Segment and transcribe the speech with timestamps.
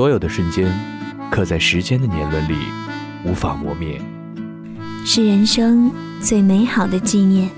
[0.00, 0.66] 所有的瞬间，
[1.30, 2.54] 刻在时间的年轮里，
[3.22, 4.00] 无法磨灭，
[5.04, 7.50] 是人生最美好的纪念。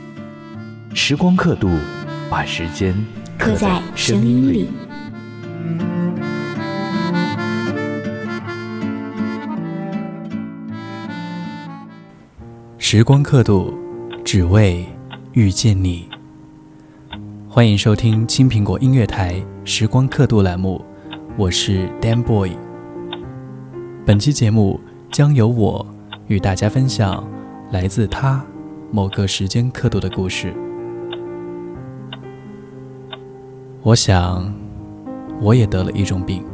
[0.93, 1.71] 时光刻度，
[2.29, 2.93] 把时间
[3.39, 4.69] 刻在声音里。
[12.77, 13.79] 时光刻度，
[14.25, 14.85] 只为
[15.35, 16.09] 遇见你。
[17.49, 20.85] 欢迎收听青苹果音乐台《时光刻度》栏目。
[21.39, 22.53] 我是 Dan Boy。
[24.05, 24.79] 本期节目
[25.11, 25.85] 将由我
[26.27, 27.27] 与大家分享
[27.71, 28.45] 来自他
[28.91, 30.53] 某个时间刻度的故事。
[33.81, 34.55] 我想，
[35.41, 36.45] 我也得了一种病，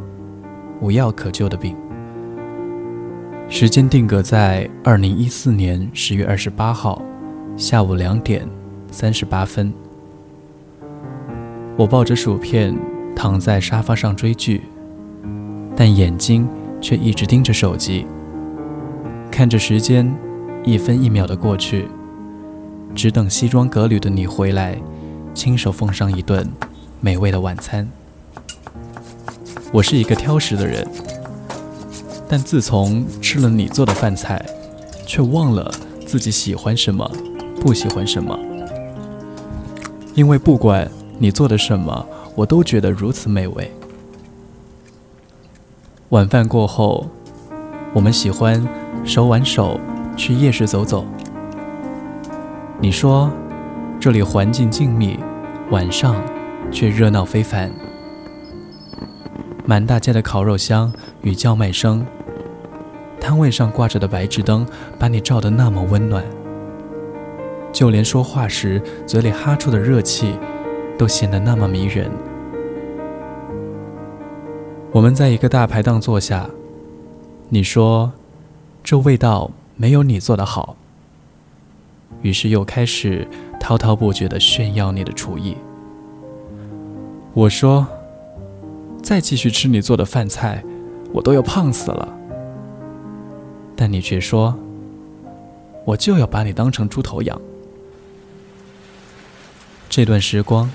[0.79, 1.75] 无药可救的病。
[3.49, 7.01] 时间定格在二零一四年十月二十八号
[7.57, 8.47] 下午两点
[8.89, 9.73] 三十八分。
[11.77, 12.73] 我抱着薯片。
[13.21, 14.63] 躺在沙发上追剧，
[15.75, 16.47] 但眼睛
[16.79, 18.07] 却一直盯着手机，
[19.29, 20.09] 看着时间
[20.63, 21.89] 一分一秒的过去，
[22.95, 24.77] 只等西装革履的你回来，
[25.33, 26.49] 亲手奉上一顿
[27.01, 27.85] 美味的晚餐。
[29.73, 30.87] 我是一个挑食的人，
[32.29, 34.41] 但自从吃了你做的饭菜，
[35.05, 35.69] 却忘了
[36.05, 37.11] 自己喜欢什么，
[37.59, 38.39] 不喜欢什么，
[40.15, 42.07] 因为不管你做的什么。
[42.39, 43.69] 我都觉得如此美味。
[46.09, 47.05] 晚饭过后，
[47.93, 48.65] 我们喜欢
[49.03, 49.77] 手挽手
[50.15, 51.05] 去夜市走走。
[52.79, 53.29] 你说
[53.99, 55.19] 这里环境静谧，
[55.69, 56.15] 晚上
[56.71, 57.69] 却热闹非凡。
[59.65, 62.07] 满大街的烤肉香与叫卖声，
[63.19, 64.65] 摊位上挂着的白炽灯
[64.97, 66.23] 把你照得那么温暖，
[67.73, 70.39] 就连说话时嘴里哈出的热气，
[70.97, 72.09] 都显得那么迷人。
[74.91, 76.49] 我们在一个大排档坐下，
[77.49, 78.11] 你说
[78.83, 80.75] 这味道没有你做的好，
[82.23, 83.27] 于是又开始
[83.59, 85.55] 滔滔不绝地炫耀你的厨艺。
[87.35, 87.85] 我说
[89.03, 90.63] 再继续吃你做的饭菜，
[91.13, 92.17] 我都要胖死了。
[93.75, 94.57] 但你却说
[95.85, 97.39] 我就要把你当成猪头养。
[99.87, 100.69] 这段时光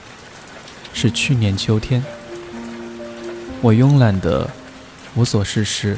[0.92, 2.00] 是去年秋天。
[3.62, 4.50] 我慵懒的
[5.14, 5.96] 无所事事，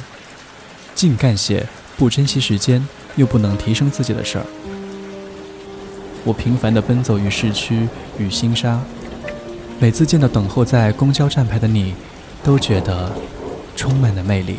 [0.95, 2.87] 净干些不珍惜时间
[3.17, 4.47] 又不能提升自己的事儿。
[6.25, 8.81] 我频繁的奔走于市区与新沙，
[9.81, 11.95] 每次见到等候在公交站牌的你，
[12.45, 13.13] 都觉得
[13.75, 14.57] 充满了魅力。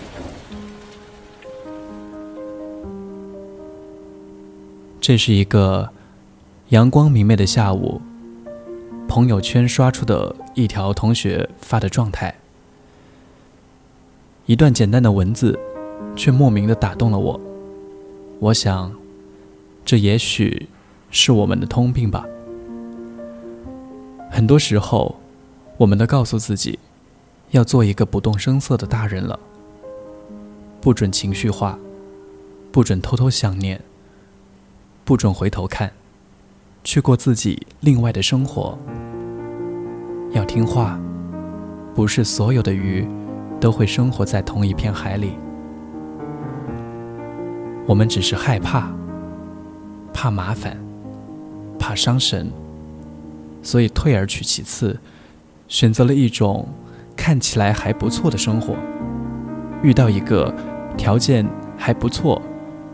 [4.99, 5.89] 这是一个
[6.69, 8.01] 阳光明媚的下午，
[9.07, 12.35] 朋友圈刷出的一条同学发的状态。
[14.47, 15.59] 一段简单的文字，
[16.15, 17.37] 却莫名的打动了我。
[18.39, 18.95] 我想，
[19.83, 20.69] 这也许
[21.11, 22.25] 是我们的通病吧。
[24.31, 25.17] 很多时候，
[25.75, 26.79] 我们都告诉自己，
[27.51, 29.37] 要做一个不动声色的大人了，
[30.79, 31.77] 不准情绪化，
[32.71, 33.81] 不准偷偷想念，
[35.03, 35.91] 不准回头看，
[36.85, 38.77] 去过自己另外的生活。
[40.31, 40.97] 要听话，
[41.93, 43.05] 不是所有的鱼。
[43.59, 45.31] 都会生活在同一片海里。
[47.85, 48.91] 我们只是害怕，
[50.13, 50.77] 怕麻烦，
[51.79, 52.51] 怕伤神，
[53.61, 54.99] 所以退而取其次，
[55.67, 56.67] 选择了一种
[57.15, 58.75] 看起来还不错的生活。
[59.83, 60.53] 遇到一个
[60.97, 62.41] 条件还不错，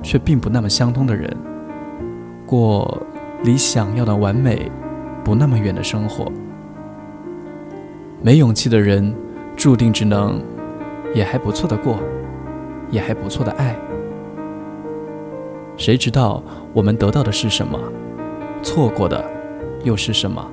[0.04, 1.36] 却并不那么相通的人，
[2.46, 3.02] 过
[3.44, 4.72] 离想要的完美
[5.24, 6.32] 不那么远的生活。
[8.22, 9.14] 没勇气的人，
[9.56, 10.42] 注定只能
[11.14, 12.00] 也还不错的过，
[12.90, 13.76] 也还不错的爱。
[15.78, 16.42] 谁知道
[16.74, 17.80] 我们得到的是什么，
[18.62, 19.24] 错过的
[19.84, 20.46] 又是什么？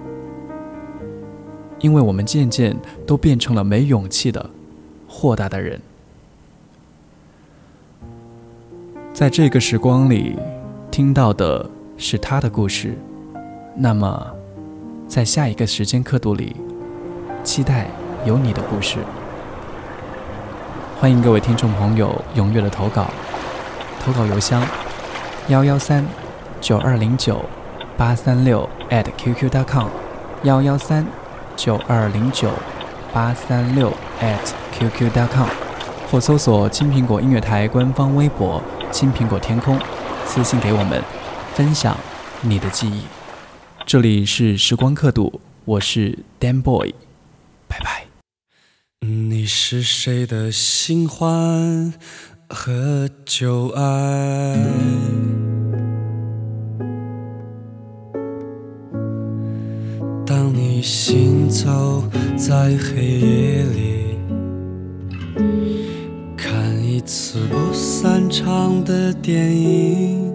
[1.79, 2.77] 因为我们渐渐
[3.07, 4.51] 都变成了没勇气的
[5.09, 5.81] 豁达的人。
[9.12, 10.37] 在这个时光里，
[10.91, 12.95] 听到的是他的故事，
[13.77, 14.27] 那么，
[15.07, 16.57] 在下一个时间刻度里。
[17.43, 17.87] 期待
[18.27, 18.99] 有你的故事，
[21.00, 23.11] 欢迎各位听众朋友踊跃的投稿，
[24.05, 24.62] 投稿邮箱
[25.49, 26.06] 幺幺三
[26.61, 27.43] 九二零九
[27.97, 29.87] 八三六 at qq.com，
[30.43, 31.06] 幺幺三
[31.56, 32.50] 九二零九
[33.14, 35.49] 八三六 at qq.com，
[36.11, 38.62] 或搜索青苹果音乐台官方微博
[38.93, 39.79] 青苹果天空，
[40.26, 41.02] 私信给我们
[41.55, 41.97] 分享
[42.43, 43.05] 你的记忆。
[43.87, 46.93] 这里是时光刻度，我是 Dan Boy。
[49.41, 51.95] 你是谁的新欢
[52.51, 54.55] 和旧爱？
[60.27, 62.05] 当你行走
[62.37, 64.19] 在黑夜里，
[66.37, 66.53] 看
[66.85, 70.35] 一次不散场的电影，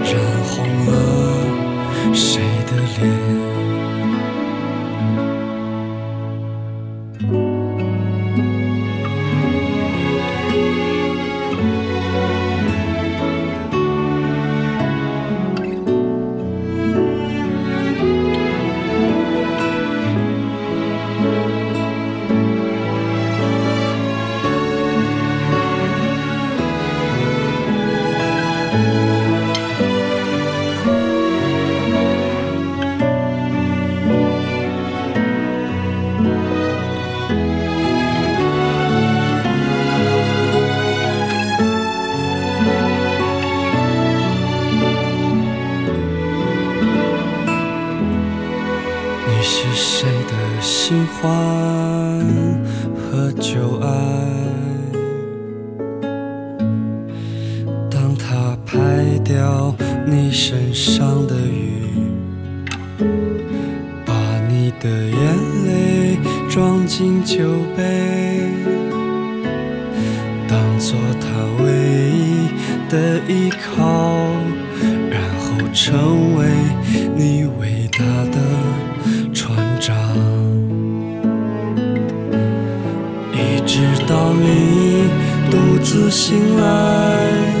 [59.31, 59.73] 掉
[60.05, 61.87] 你身上的雨，
[64.05, 64.13] 把
[64.49, 66.19] 你的眼泪
[66.49, 67.37] 装进酒
[67.77, 68.41] 杯，
[70.49, 71.29] 当做他
[71.63, 71.71] 唯
[72.11, 72.49] 一
[72.89, 73.81] 的依靠，
[75.09, 76.45] 然后成为
[77.15, 78.37] 你伟大的
[79.33, 79.95] 船长。
[83.31, 85.07] 一直到你
[85.49, 87.60] 独自醒来，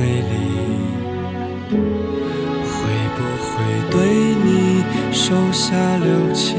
[5.31, 6.57] 手下留情，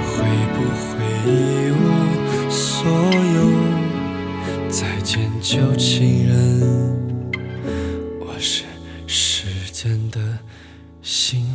[0.00, 0.82] 会不会
[1.26, 1.28] 一
[1.70, 1.76] 无
[2.48, 2.88] 所
[3.34, 3.36] 有？
[4.70, 6.32] 再见，旧情人，
[8.20, 8.64] 我是
[9.06, 10.18] 时间的
[11.02, 11.53] 行。